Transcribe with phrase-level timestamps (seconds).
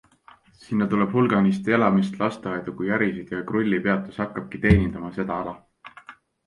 [0.61, 5.57] Sinna tuleb hulganisti elamist, lasteaedu kui ärisid ja Krulli peatus hakkabki teenindama seda ala.